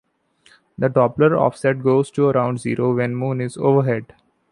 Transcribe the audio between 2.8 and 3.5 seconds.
when the Moon